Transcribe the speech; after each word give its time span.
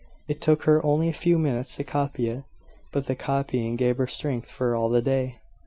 It 0.27 0.41
took 0.41 0.63
her 0.63 0.83
only 0.83 1.09
a 1.09 1.13
few 1.13 1.37
minutes 1.37 1.75
to 1.75 1.83
copy 1.83 2.27
it; 2.27 2.43
but 2.91 3.05
the 3.05 3.13
copying 3.15 3.75
gave 3.75 3.97
her 3.99 4.07
strength 4.07 4.49
for 4.49 4.75
all 4.75 4.89
the 4.89 4.99
day. 5.03 5.37